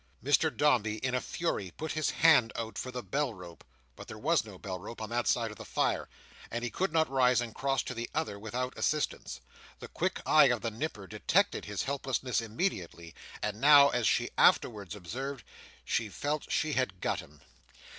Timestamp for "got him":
16.99-17.41